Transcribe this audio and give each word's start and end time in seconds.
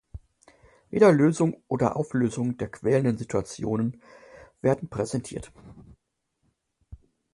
Weder 0.89 1.11
Lösungen 1.11 1.57
oder 1.67 1.95
Auflösungen 1.95 2.57
der 2.57 2.69
quälenden 2.71 3.19
Situationen 3.19 4.01
werden 4.63 4.89
präsentiert. 4.89 5.51